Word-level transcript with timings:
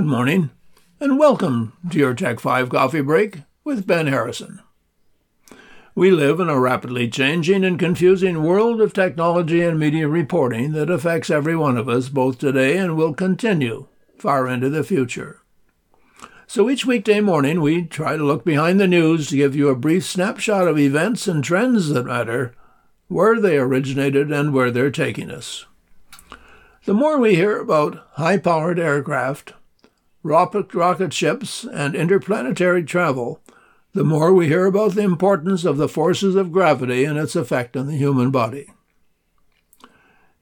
Good 0.00 0.06
morning, 0.06 0.48
and 0.98 1.18
welcome 1.18 1.74
to 1.90 1.98
your 1.98 2.14
Tech 2.14 2.40
5 2.40 2.70
Coffee 2.70 3.02
Break 3.02 3.40
with 3.64 3.86
Ben 3.86 4.06
Harrison. 4.06 4.62
We 5.94 6.10
live 6.10 6.40
in 6.40 6.48
a 6.48 6.58
rapidly 6.58 7.06
changing 7.06 7.66
and 7.66 7.78
confusing 7.78 8.42
world 8.42 8.80
of 8.80 8.94
technology 8.94 9.60
and 9.60 9.78
media 9.78 10.08
reporting 10.08 10.72
that 10.72 10.88
affects 10.88 11.28
every 11.28 11.54
one 11.54 11.76
of 11.76 11.86
us 11.86 12.08
both 12.08 12.38
today 12.38 12.78
and 12.78 12.96
will 12.96 13.12
continue 13.12 13.88
far 14.16 14.48
into 14.48 14.70
the 14.70 14.82
future. 14.82 15.42
So 16.46 16.70
each 16.70 16.86
weekday 16.86 17.20
morning, 17.20 17.60
we 17.60 17.84
try 17.84 18.16
to 18.16 18.24
look 18.24 18.42
behind 18.42 18.80
the 18.80 18.88
news 18.88 19.28
to 19.28 19.36
give 19.36 19.54
you 19.54 19.68
a 19.68 19.76
brief 19.76 20.06
snapshot 20.06 20.66
of 20.66 20.78
events 20.78 21.28
and 21.28 21.44
trends 21.44 21.90
that 21.90 22.06
matter, 22.06 22.54
where 23.08 23.38
they 23.38 23.58
originated, 23.58 24.32
and 24.32 24.54
where 24.54 24.70
they're 24.70 24.90
taking 24.90 25.30
us. 25.30 25.66
The 26.86 26.94
more 26.94 27.18
we 27.18 27.34
hear 27.34 27.58
about 27.58 28.02
high 28.12 28.38
powered 28.38 28.78
aircraft, 28.78 29.52
rocket, 30.22 31.12
ships, 31.12 31.64
and 31.64 31.94
interplanetary 31.94 32.84
travel, 32.84 33.40
the 33.92 34.04
more 34.04 34.32
we 34.32 34.48
hear 34.48 34.66
about 34.66 34.92
the 34.92 35.02
importance 35.02 35.64
of 35.64 35.76
the 35.76 35.88
forces 35.88 36.36
of 36.36 36.52
gravity 36.52 37.04
and 37.04 37.18
its 37.18 37.34
effect 37.34 37.76
on 37.76 37.86
the 37.86 37.96
human 37.96 38.30
body. 38.30 38.70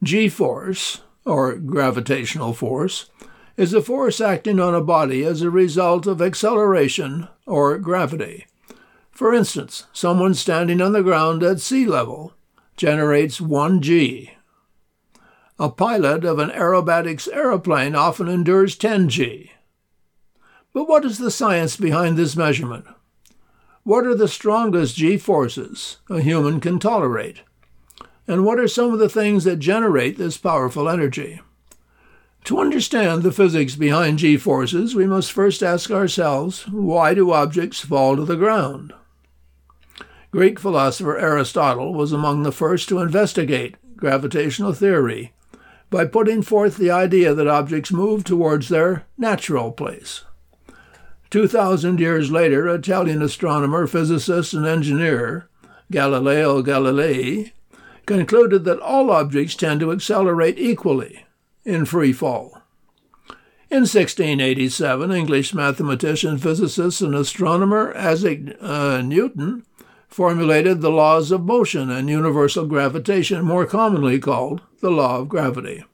G 0.02 0.28
force, 0.28 1.00
or 1.24 1.54
gravitational 1.56 2.52
force, 2.52 3.10
is 3.56 3.74
a 3.74 3.82
force 3.82 4.20
acting 4.20 4.60
on 4.60 4.74
a 4.74 4.80
body 4.80 5.24
as 5.24 5.42
a 5.42 5.50
result 5.50 6.06
of 6.06 6.22
acceleration 6.22 7.26
or 7.46 7.78
gravity. 7.78 8.46
For 9.10 9.34
instance, 9.34 9.84
someone 9.92 10.34
standing 10.34 10.80
on 10.80 10.92
the 10.92 11.02
ground 11.02 11.42
at 11.42 11.58
sea 11.58 11.84
level 11.84 12.34
generates 12.76 13.40
1 13.40 13.82
g. 13.82 14.30
A 15.58 15.68
pilot 15.68 16.24
of 16.24 16.38
an 16.38 16.50
aerobatics 16.50 17.28
aeroplane 17.32 17.96
often 17.96 18.28
endures 18.28 18.76
10 18.76 19.08
g. 19.08 19.50
But 20.78 20.86
what 20.86 21.04
is 21.04 21.18
the 21.18 21.32
science 21.32 21.76
behind 21.76 22.16
this 22.16 22.36
measurement? 22.36 22.84
What 23.82 24.06
are 24.06 24.14
the 24.14 24.28
strongest 24.28 24.94
g 24.94 25.16
forces 25.18 25.96
a 26.08 26.20
human 26.20 26.60
can 26.60 26.78
tolerate? 26.78 27.42
And 28.28 28.44
what 28.44 28.60
are 28.60 28.68
some 28.68 28.92
of 28.92 29.00
the 29.00 29.08
things 29.08 29.42
that 29.42 29.58
generate 29.58 30.18
this 30.18 30.38
powerful 30.38 30.88
energy? 30.88 31.40
To 32.44 32.60
understand 32.60 33.24
the 33.24 33.32
physics 33.32 33.74
behind 33.74 34.20
g 34.20 34.36
forces, 34.36 34.94
we 34.94 35.04
must 35.04 35.32
first 35.32 35.64
ask 35.64 35.90
ourselves 35.90 36.68
why 36.68 37.12
do 37.12 37.32
objects 37.32 37.80
fall 37.80 38.14
to 38.14 38.24
the 38.24 38.36
ground? 38.36 38.92
Greek 40.30 40.60
philosopher 40.60 41.18
Aristotle 41.18 41.92
was 41.92 42.12
among 42.12 42.44
the 42.44 42.52
first 42.52 42.88
to 42.90 43.00
investigate 43.00 43.74
gravitational 43.96 44.72
theory 44.72 45.32
by 45.90 46.04
putting 46.04 46.40
forth 46.40 46.76
the 46.76 46.92
idea 46.92 47.34
that 47.34 47.48
objects 47.48 47.90
move 47.90 48.22
towards 48.22 48.68
their 48.68 49.06
natural 49.16 49.72
place. 49.72 50.22
2,000 51.30 52.00
years 52.00 52.30
later, 52.30 52.68
Italian 52.68 53.22
astronomer, 53.22 53.86
physicist, 53.86 54.54
and 54.54 54.66
engineer 54.66 55.48
Galileo 55.90 56.62
Galilei 56.62 57.52
concluded 58.06 58.64
that 58.64 58.80
all 58.80 59.10
objects 59.10 59.54
tend 59.54 59.80
to 59.80 59.92
accelerate 59.92 60.58
equally 60.58 61.26
in 61.64 61.84
free 61.84 62.12
fall. 62.12 62.62
In 63.70 63.80
1687, 63.80 65.12
English 65.12 65.52
mathematician, 65.52 66.38
physicist, 66.38 67.02
and 67.02 67.14
astronomer 67.14 67.94
Isaac 67.94 68.56
uh, 68.62 69.02
Newton 69.02 69.66
formulated 70.08 70.80
the 70.80 70.90
laws 70.90 71.30
of 71.30 71.44
motion 71.44 71.90
and 71.90 72.08
universal 72.08 72.64
gravitation, 72.64 73.44
more 73.44 73.66
commonly 73.66 74.18
called 74.18 74.62
the 74.80 74.90
law 74.90 75.18
of 75.18 75.28
gravity. 75.28 75.84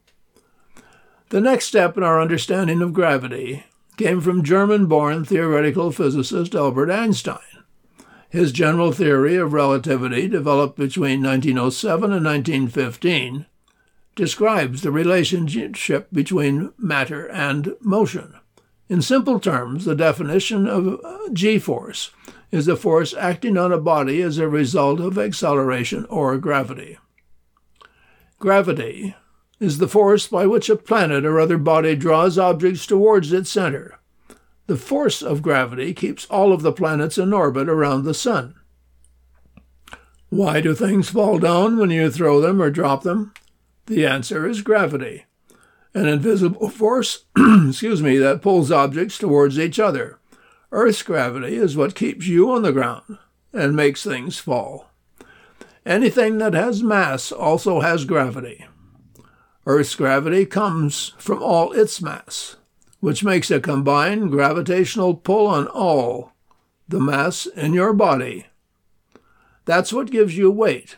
The 1.31 1.41
next 1.41 1.67
step 1.67 1.97
in 1.97 2.05
our 2.05 2.21
understanding 2.21 2.81
of 2.81 2.93
gravity 2.93 3.65
came 3.97 4.21
from 4.21 4.43
German 4.43 4.87
born 4.87 5.25
theoretical 5.25 5.91
physicist 5.93 6.55
Albert 6.55 6.91
Einstein. 6.91 7.39
His 8.29 8.51
general 8.51 8.91
theory 8.91 9.37
of 9.37 9.53
relativity, 9.53 10.27
developed 10.29 10.77
between 10.77 11.23
1907 11.23 12.13
and 12.13 12.25
1915, 12.25 13.47
describes 14.17 14.83
the 14.83 14.91
relationship 14.91 16.09
between 16.13 16.73
matter 16.77 17.27
and 17.31 17.75
motion. 17.81 18.35
In 18.89 19.03
simple 19.03 19.41
terms, 19.41 19.85
the 19.85 19.95
definition 19.95 20.67
of 20.67 21.01
uh, 21.05 21.19
g 21.33 21.59
force 21.59 22.11
is 22.51 22.69
a 22.69 22.77
force 22.77 23.15
acting 23.15 23.57
on 23.57 23.73
a 23.73 23.79
body 23.79 24.21
as 24.21 24.39
a 24.39 24.49
result 24.49 25.01
of 25.01 25.19
acceleration 25.19 26.05
or 26.07 26.37
gravity. 26.39 26.99
Gravity 28.39 29.15
is 29.61 29.79
the 29.79 29.89
force 29.89 30.27
by 30.27 30.47
which 30.47 30.69
a 30.69 30.77
planet 30.77 31.25
or 31.25 31.39
other 31.39 31.59
body 31.59 31.95
draws 31.95 32.39
objects 32.39 32.87
towards 32.87 33.33
its 33.33 33.51
center. 33.51 33.99
The 34.67 34.77
force 34.77 35.23
of 35.23 35.43
gravity 35.43 35.93
keeps 35.93 36.25
all 36.27 36.53
of 36.53 36.63
the 36.63 36.73
planets 36.73 37.19
in 37.19 37.33
orbit 37.33 37.69
around 37.69 38.05
the 38.05 38.15
Sun. 38.15 38.55
Why 40.31 40.61
do 40.61 40.75
things 40.75 41.11
fall 41.11 41.39
down 41.39 41.77
when 41.77 41.91
you 41.91 42.11
throw 42.11 42.41
them 42.41 42.61
or 42.61 42.71
drop 42.71 43.03
them? 43.03 43.33
The 43.87 44.07
answer 44.07 44.49
is 44.49 44.63
gravity, 44.63 45.27
an 45.93 46.09
invisible 46.09 46.71
force, 46.71 47.27
excuse 47.69 48.03
me, 48.03 48.17
that 48.19 48.43
pulls 48.43 48.73
objects 48.73 49.19
towards 49.19 49.59
each 49.59 49.79
other. 49.79 50.19
Earth's 50.73 51.03
gravity 51.03 51.57
is 51.57 51.77
what 51.77 51.95
keeps 51.95 52.27
you 52.27 52.51
on 52.51 52.63
the 52.63 52.73
ground 52.73 53.19
and 53.53 53.77
makes 53.77 54.03
things 54.03 54.39
fall. 54.39 54.91
Anything 55.87 56.39
that 56.39 56.55
has 56.55 56.83
mass 56.83 57.31
also 57.31 57.81
has 57.81 58.07
gravity. 58.07 58.67
Earth's 59.67 59.95
gravity 59.95 60.45
comes 60.45 61.15
from 61.17 61.43
all 61.43 61.73
its 61.73 62.03
mass, 62.03 62.57
which 63.01 63.25
makes 63.25 63.51
a 63.51 63.61
combined 63.61 64.31
gravitational 64.31 65.15
pull 65.15 65.47
on 65.47 65.67
all 65.69 66.33
the 66.89 67.01
mass 67.01 67.47
in 67.47 67.73
your 67.73 67.93
body. 67.93 68.47
That's 69.65 69.93
what 69.93 70.11
gives 70.11 70.37
you 70.37 70.51
weight. 70.51 70.97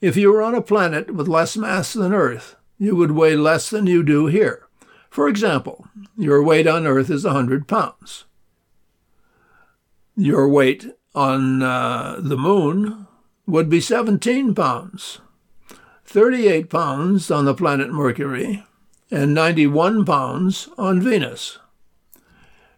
If 0.00 0.16
you 0.16 0.32
were 0.32 0.42
on 0.42 0.54
a 0.54 0.62
planet 0.62 1.14
with 1.14 1.28
less 1.28 1.56
mass 1.56 1.92
than 1.92 2.12
Earth, 2.12 2.56
you 2.78 2.96
would 2.96 3.12
weigh 3.12 3.36
less 3.36 3.70
than 3.70 3.86
you 3.86 4.02
do 4.02 4.26
here. 4.26 4.66
For 5.10 5.28
example, 5.28 5.86
your 6.16 6.42
weight 6.42 6.66
on 6.66 6.86
Earth 6.86 7.10
is 7.10 7.24
100 7.24 7.66
pounds. 7.66 8.24
Your 10.16 10.48
weight 10.48 10.86
on 11.14 11.62
uh, 11.62 12.16
the 12.20 12.36
moon 12.36 13.06
would 13.46 13.68
be 13.68 13.80
17 13.80 14.54
pounds. 14.54 15.20
38 16.10 16.70
pounds 16.70 17.30
on 17.30 17.44
the 17.44 17.52
planet 17.52 17.90
Mercury, 17.90 18.64
and 19.10 19.34
91 19.34 20.06
pounds 20.06 20.70
on 20.78 21.02
Venus. 21.02 21.58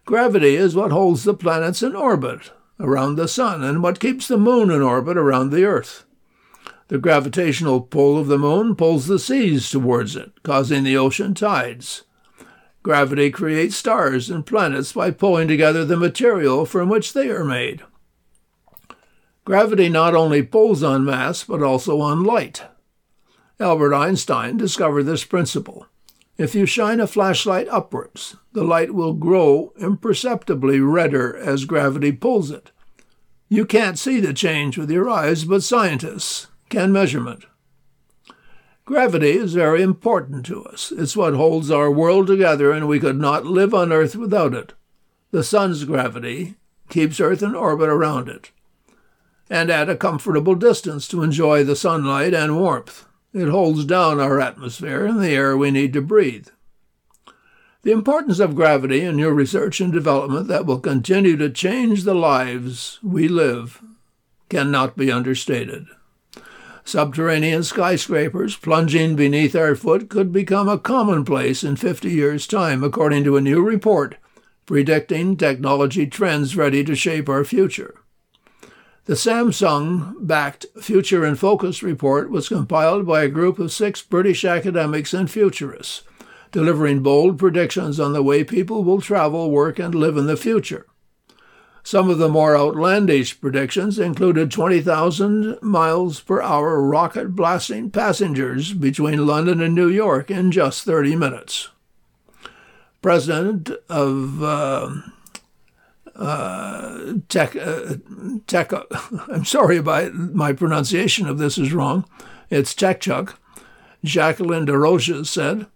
Gravity 0.03 0.57
is 0.57 0.75
what 0.75 0.91
holds 0.91 1.23
the 1.23 1.33
planets 1.33 1.81
in 1.81 1.95
orbit 1.95 2.51
around 2.77 3.15
the 3.15 3.29
Sun 3.29 3.63
and 3.63 3.81
what 3.81 4.01
keeps 4.01 4.27
the 4.27 4.37
Moon 4.37 4.69
in 4.69 4.81
orbit 4.81 5.15
around 5.15 5.51
the 5.51 5.63
Earth. 5.63 6.03
The 6.89 6.97
gravitational 6.97 7.79
pull 7.79 8.17
of 8.17 8.27
the 8.27 8.37
Moon 8.37 8.75
pulls 8.75 9.07
the 9.07 9.17
seas 9.17 9.69
towards 9.69 10.17
it, 10.17 10.43
causing 10.43 10.83
the 10.83 10.97
ocean 10.97 11.33
tides. 11.33 12.03
Gravity 12.83 13.31
creates 13.31 13.77
stars 13.77 14.29
and 14.29 14.45
planets 14.45 14.91
by 14.91 15.09
pulling 15.09 15.47
together 15.47 15.85
the 15.85 15.95
material 15.95 16.65
from 16.65 16.89
which 16.89 17.13
they 17.13 17.29
are 17.29 17.45
made. 17.45 17.81
Gravity 19.45 19.87
not 19.87 20.15
only 20.15 20.43
pulls 20.43 20.83
on 20.83 21.05
mass, 21.05 21.45
but 21.45 21.63
also 21.63 22.01
on 22.01 22.25
light. 22.25 22.63
Albert 23.61 23.93
Einstein 23.93 24.57
discovered 24.57 25.03
this 25.03 25.23
principle. 25.23 25.85
If 26.37 26.55
you 26.55 26.65
shine 26.65 26.99
a 26.99 27.05
flashlight 27.05 27.67
upwards, 27.67 28.35
the 28.53 28.63
light 28.63 28.95
will 28.95 29.13
grow 29.13 29.73
imperceptibly 29.79 30.79
redder 30.79 31.37
as 31.37 31.65
gravity 31.65 32.11
pulls 32.11 32.49
it. 32.49 32.71
You 33.47 33.65
can't 33.65 33.99
see 33.99 34.19
the 34.19 34.33
change 34.33 34.77
with 34.77 34.89
your 34.89 35.09
eyes, 35.09 35.45
but 35.45 35.61
scientists 35.61 36.47
can 36.69 36.91
measurement. 36.91 37.45
Gravity 38.85 39.31
is 39.31 39.53
very 39.53 39.83
important 39.83 40.45
to 40.47 40.63
us. 40.65 40.91
It's 40.91 41.15
what 41.15 41.35
holds 41.35 41.69
our 41.69 41.91
world 41.91 42.27
together, 42.27 42.71
and 42.71 42.87
we 42.87 42.99
could 42.99 43.19
not 43.19 43.45
live 43.45 43.73
on 43.73 43.93
Earth 43.93 44.15
without 44.15 44.55
it. 44.55 44.73
The 45.29 45.43
sun's 45.43 45.83
gravity 45.83 46.55
keeps 46.89 47.19
Earth 47.19 47.43
in 47.43 47.53
orbit 47.53 47.89
around 47.89 48.27
it, 48.27 48.51
and 49.49 49.69
at 49.69 49.89
a 49.89 49.95
comfortable 49.95 50.55
distance 50.55 51.07
to 51.09 51.21
enjoy 51.21 51.63
the 51.63 51.75
sunlight 51.75 52.33
and 52.33 52.57
warmth. 52.57 53.05
It 53.33 53.47
holds 53.47 53.85
down 53.85 54.19
our 54.19 54.39
atmosphere 54.39 55.05
and 55.05 55.21
the 55.21 55.29
air 55.29 55.55
we 55.55 55.71
need 55.71 55.93
to 55.93 56.01
breathe. 56.01 56.47
The 57.83 57.91
importance 57.91 58.39
of 58.39 58.55
gravity 58.55 59.01
in 59.01 59.17
your 59.17 59.33
research 59.33 59.81
and 59.81 59.91
development 59.91 60.47
that 60.49 60.65
will 60.65 60.79
continue 60.79 61.37
to 61.37 61.49
change 61.49 62.03
the 62.03 62.13
lives 62.13 62.99
we 63.01 63.27
live 63.27 63.81
cannot 64.49 64.97
be 64.97 65.11
understated. 65.11 65.87
Subterranean 66.83 67.63
skyscrapers 67.63 68.57
plunging 68.57 69.15
beneath 69.15 69.55
our 69.55 69.75
foot 69.75 70.09
could 70.09 70.31
become 70.31 70.67
a 70.67 70.77
commonplace 70.77 71.63
in 71.63 71.75
50 71.75 72.09
years' 72.09 72.47
time, 72.47 72.83
according 72.83 73.23
to 73.23 73.37
a 73.37 73.41
new 73.41 73.61
report 73.63 74.17
predicting 74.65 75.35
technology 75.35 76.07
trends 76.07 76.55
ready 76.55 76.83
to 76.83 76.95
shape 76.95 77.27
our 77.27 77.43
future. 77.43 78.00
The 79.05 79.13
Samsung 79.13 80.15
backed 80.25 80.67
Future 80.79 81.25
in 81.25 81.35
Focus 81.35 81.81
report 81.81 82.29
was 82.29 82.49
compiled 82.49 83.07
by 83.07 83.23
a 83.23 83.29
group 83.29 83.57
of 83.57 83.71
six 83.71 84.01
British 84.01 84.45
academics 84.45 85.13
and 85.13 85.29
futurists 85.29 86.03
delivering 86.51 87.01
bold 87.01 87.39
predictions 87.39 87.99
on 87.99 88.13
the 88.13 88.21
way 88.21 88.43
people 88.43 88.83
will 88.83 89.01
travel, 89.01 89.49
work, 89.49 89.79
and 89.79 89.95
live 89.95 90.17
in 90.17 90.27
the 90.27 90.37
future. 90.37 90.85
Some 91.83 92.09
of 92.09 92.19
the 92.19 92.29
more 92.29 92.55
outlandish 92.55 93.41
predictions 93.41 93.97
included 93.97 94.51
20,000 94.51 95.59
miles 95.63 96.19
per 96.19 96.41
hour 96.41 96.81
rocket 96.81 97.35
blasting 97.35 97.89
passengers 97.89 98.73
between 98.73 99.25
London 99.25 99.61
and 99.61 99.73
New 99.73 99.87
York 99.87 100.29
in 100.29 100.51
just 100.51 100.83
30 100.83 101.15
minutes. 101.15 101.69
President 103.01 103.71
of 103.89 104.43
uh, 104.43 104.91
uh, 106.15 107.13
Tech, 107.29 107.55
uh, 107.55 107.95
Tech, 108.47 108.71
I'm 109.29 109.45
sorry 109.45 109.77
about 109.77 110.13
my 110.13 110.53
pronunciation 110.53 111.27
of 111.27 111.37
this 111.37 111.57
is 111.57 111.73
wrong. 111.73 112.05
It's 112.49 112.73
TechChuck. 112.73 113.35
Jacqueline 114.03 114.65
DesRoches 114.65 115.27
said, 115.27 115.67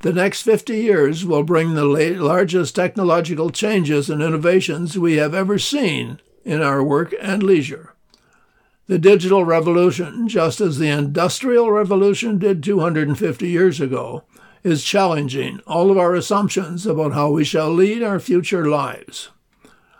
the 0.00 0.12
next 0.12 0.42
50 0.42 0.76
years 0.76 1.24
will 1.24 1.44
bring 1.44 1.74
the 1.74 1.84
largest 1.84 2.74
technological 2.74 3.50
changes 3.50 4.10
and 4.10 4.20
innovations 4.20 4.98
we 4.98 5.14
have 5.16 5.32
ever 5.32 5.58
seen 5.60 6.20
in 6.44 6.60
our 6.60 6.82
work 6.82 7.14
and 7.20 7.42
leisure. 7.42 7.94
The 8.88 8.98
digital 8.98 9.44
revolution, 9.44 10.26
just 10.26 10.60
as 10.60 10.78
the 10.78 10.88
industrial 10.88 11.70
revolution 11.70 12.38
did 12.38 12.64
250 12.64 13.48
years 13.48 13.80
ago, 13.80 14.24
is 14.64 14.82
challenging 14.82 15.60
all 15.68 15.90
of 15.90 15.98
our 15.98 16.16
assumptions 16.16 16.84
about 16.84 17.12
how 17.12 17.30
we 17.30 17.44
shall 17.44 17.70
lead 17.70 18.02
our 18.02 18.18
future 18.18 18.66
lives. 18.68 19.30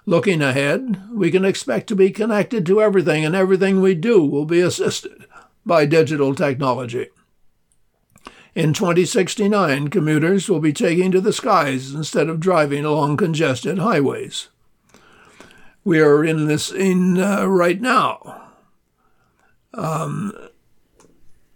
Looking 0.05 0.43
ahead, 0.43 1.01
we 1.13 1.31
can 1.31 1.45
expect 1.45 1.87
to 1.89 1.97
be 1.97 2.11
connected 2.11 2.67
to 2.67 2.83
everything, 2.83 3.25
and 3.25 3.37
everything 3.37 3.81
we 3.81 3.95
do 3.95 4.25
will 4.25 4.45
be 4.45 4.61
assisted 4.61 5.27
by 5.65 5.87
digital 5.87 6.35
technology. 6.35 7.09
In 8.55 8.73
2069, 8.73 9.89
commuters 9.89 10.49
will 10.49 10.61
be 10.61 10.73
taking 10.73 11.13
to 11.13 11.21
the 11.21 11.33
skies 11.33 11.95
instead 11.95 12.29
of 12.29 12.41
driving 12.41 12.85
along 12.85 13.17
congested 13.17 13.79
highways. 13.79 14.49
We 15.85 16.01
are 16.01 16.25
in 16.25 16.47
this 16.47 16.71
in 16.71 17.19
uh, 17.19 17.47
right 17.47 17.81
now. 17.81 18.51
Um, 19.75 20.33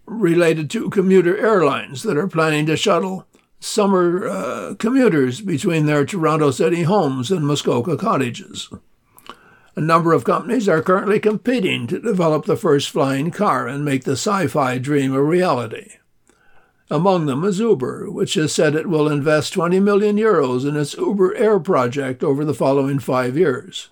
related 0.06 0.70
to 0.70 0.88
commuter 0.88 1.36
airlines 1.36 2.02
that 2.04 2.16
are 2.16 2.28
planning 2.28 2.64
to 2.66 2.76
shuttle 2.76 3.26
summer 3.60 4.26
uh, 4.28 4.74
commuters 4.78 5.40
between 5.40 5.86
their 5.86 6.04
Toronto 6.04 6.50
City 6.50 6.82
homes 6.82 7.30
and 7.30 7.46
Muskoka 7.46 7.96
cottages. 7.96 8.68
A 9.74 9.80
number 9.80 10.12
of 10.12 10.24
companies 10.24 10.68
are 10.68 10.82
currently 10.82 11.20
competing 11.20 11.86
to 11.88 12.00
develop 12.00 12.46
the 12.46 12.56
first 12.56 12.88
flying 12.88 13.30
car 13.30 13.68
and 13.68 13.84
make 13.84 14.04
the 14.04 14.12
sci 14.12 14.46
fi 14.46 14.78
dream 14.78 15.12
a 15.12 15.22
reality. 15.22 15.96
Among 16.90 17.26
them 17.26 17.44
is 17.44 17.58
Uber, 17.58 18.10
which 18.10 18.34
has 18.34 18.54
said 18.54 18.74
it 18.74 18.88
will 18.88 19.08
invest 19.08 19.52
20 19.52 19.80
million 19.80 20.16
euros 20.16 20.66
in 20.66 20.76
its 20.76 20.94
Uber 20.94 21.34
Air 21.34 21.58
project 21.58 22.22
over 22.22 22.44
the 22.44 22.54
following 22.54 23.00
five 23.00 23.36
years, 23.36 23.90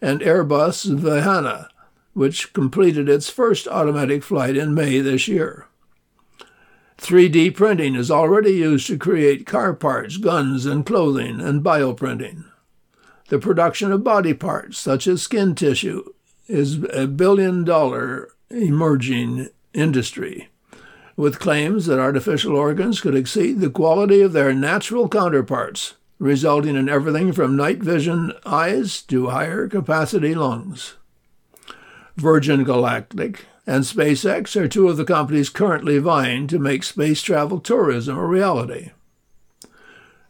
and 0.00 0.20
Airbus 0.20 0.96
Vahana, 0.96 1.68
which 2.14 2.52
completed 2.52 3.08
its 3.08 3.28
first 3.28 3.66
automatic 3.66 4.22
flight 4.22 4.56
in 4.56 4.74
May 4.74 5.00
this 5.00 5.26
year. 5.26 5.66
3D 6.98 7.54
printing 7.54 7.94
is 7.94 8.10
already 8.10 8.52
used 8.52 8.86
to 8.86 8.98
create 8.98 9.46
car 9.46 9.74
parts, 9.74 10.16
guns, 10.16 10.64
and 10.66 10.84
clothing, 10.86 11.40
and 11.40 11.62
bioprinting. 11.62 12.44
The 13.28 13.38
production 13.38 13.92
of 13.92 14.04
body 14.04 14.34
parts, 14.34 14.78
such 14.78 15.06
as 15.06 15.22
skin 15.22 15.54
tissue, 15.54 16.04
is 16.46 16.82
a 16.92 17.06
billion 17.06 17.64
dollar 17.64 18.30
emerging 18.50 19.48
industry 19.74 20.48
with 21.16 21.38
claims 21.38 21.86
that 21.86 21.98
artificial 21.98 22.56
organs 22.56 23.00
could 23.00 23.14
exceed 23.14 23.60
the 23.60 23.70
quality 23.70 24.20
of 24.20 24.32
their 24.32 24.52
natural 24.52 25.08
counterparts, 25.08 25.94
resulting 26.18 26.76
in 26.76 26.88
everything 26.88 27.32
from 27.32 27.56
night 27.56 27.78
vision 27.78 28.32
eyes 28.44 29.02
to 29.02 29.28
higher 29.28 29.66
capacity 29.66 30.34
lungs. 30.34 30.96
Virgin 32.16 32.64
Galactic 32.64 33.46
and 33.66 33.84
SpaceX 33.84 34.54
are 34.54 34.68
two 34.68 34.88
of 34.88 34.96
the 34.96 35.04
companies 35.04 35.48
currently 35.48 35.98
vying 35.98 36.46
to 36.46 36.58
make 36.58 36.84
space 36.84 37.20
travel 37.22 37.58
tourism 37.58 38.16
a 38.16 38.24
reality. 38.24 38.90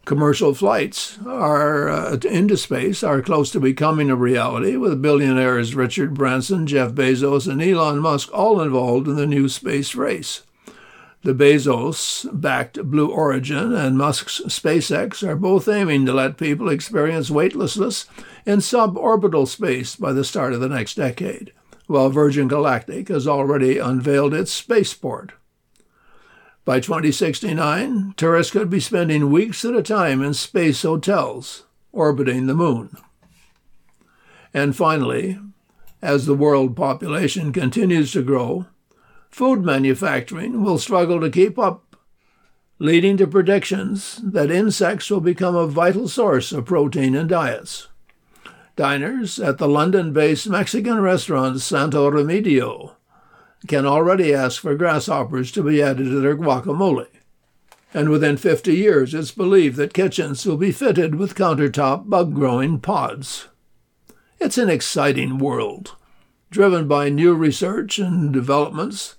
Commercial 0.06 0.54
flights 0.54 1.18
are 1.26 1.88
uh, 1.88 2.16
into 2.30 2.56
space 2.56 3.02
are 3.02 3.20
close 3.20 3.50
to 3.50 3.58
becoming 3.58 4.08
a 4.08 4.14
reality, 4.14 4.76
with 4.76 5.02
billionaires 5.02 5.74
Richard 5.74 6.14
Branson, 6.14 6.66
Jeff 6.66 6.92
Bezos, 6.92 7.50
and 7.50 7.60
Elon 7.60 7.98
Musk 7.98 8.32
all 8.32 8.60
involved 8.60 9.08
in 9.08 9.16
the 9.16 9.26
new 9.26 9.48
space 9.48 9.96
race. 9.96 10.44
The 11.22 11.34
Bezos 11.34 12.24
backed 12.40 12.80
Blue 12.84 13.10
Origin 13.10 13.74
and 13.74 13.98
Musk's 13.98 14.40
SpaceX 14.46 15.26
are 15.26 15.34
both 15.34 15.66
aiming 15.66 16.06
to 16.06 16.12
let 16.12 16.38
people 16.38 16.68
experience 16.68 17.28
weightlessness 17.28 18.06
in 18.46 18.60
suborbital 18.60 19.48
space 19.48 19.96
by 19.96 20.12
the 20.12 20.22
start 20.22 20.52
of 20.52 20.60
the 20.60 20.68
next 20.68 20.94
decade, 20.94 21.52
while 21.86 22.10
Virgin 22.10 22.48
Galactic 22.48 23.08
has 23.08 23.26
already 23.26 23.78
unveiled 23.78 24.34
its 24.34 24.52
spaceport. 24.52 25.32
By 26.64 26.80
2069, 26.80 28.14
tourists 28.16 28.52
could 28.52 28.68
be 28.68 28.80
spending 28.80 29.30
weeks 29.30 29.64
at 29.64 29.76
a 29.76 29.82
time 29.82 30.20
in 30.20 30.34
space 30.34 30.82
hotels 30.82 31.64
orbiting 31.92 32.46
the 32.46 32.54
moon. 32.54 32.96
And 34.52 34.74
finally, 34.74 35.38
as 36.02 36.26
the 36.26 36.34
world 36.34 36.76
population 36.76 37.52
continues 37.52 38.12
to 38.12 38.22
grow, 38.22 38.66
food 39.30 39.64
manufacturing 39.64 40.62
will 40.64 40.78
struggle 40.78 41.20
to 41.20 41.30
keep 41.30 41.58
up, 41.58 41.96
leading 42.78 43.16
to 43.16 43.26
predictions 43.26 44.20
that 44.24 44.50
insects 44.50 45.10
will 45.10 45.20
become 45.20 45.54
a 45.54 45.66
vital 45.66 46.08
source 46.08 46.52
of 46.52 46.64
protein 46.64 47.14
in 47.14 47.26
diets. 47.26 47.88
Diners 48.76 49.40
at 49.40 49.56
the 49.56 49.68
London 49.68 50.12
based 50.12 50.46
Mexican 50.46 51.00
restaurant 51.00 51.62
Santo 51.62 52.10
Remedio 52.10 52.92
can 53.66 53.86
already 53.86 54.34
ask 54.34 54.60
for 54.60 54.74
grasshoppers 54.74 55.50
to 55.52 55.62
be 55.62 55.82
added 55.82 56.04
to 56.04 56.20
their 56.20 56.36
guacamole. 56.36 57.06
And 57.94 58.10
within 58.10 58.36
50 58.36 58.76
years, 58.76 59.14
it's 59.14 59.30
believed 59.30 59.76
that 59.76 59.94
kitchens 59.94 60.44
will 60.44 60.58
be 60.58 60.72
fitted 60.72 61.14
with 61.14 61.34
countertop 61.34 62.10
bug 62.10 62.34
growing 62.34 62.78
pods. 62.78 63.48
It's 64.38 64.58
an 64.58 64.68
exciting 64.68 65.38
world, 65.38 65.96
driven 66.50 66.86
by 66.86 67.08
new 67.08 67.34
research 67.34 67.98
and 67.98 68.30
developments 68.30 69.14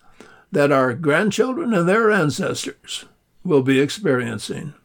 that 0.52 0.72
our 0.72 0.94
grandchildren 0.94 1.74
and 1.74 1.90
their 1.90 2.12
ancestors 2.12 3.06
will 3.44 3.64
be 3.64 3.80
experiencing. 3.80 4.76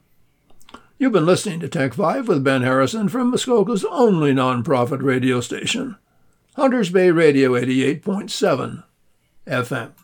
You've 1.02 1.10
been 1.10 1.26
listening 1.26 1.58
to 1.58 1.68
Tech 1.68 1.94
5 1.94 2.28
with 2.28 2.44
Ben 2.44 2.62
Harrison 2.62 3.08
from 3.08 3.32
Muskoka's 3.32 3.84
only 3.86 4.32
nonprofit 4.32 5.02
radio 5.02 5.40
station, 5.40 5.96
Hunters 6.54 6.90
Bay 6.90 7.10
Radio 7.10 7.54
88.7 7.54 8.84
FM. 9.44 10.01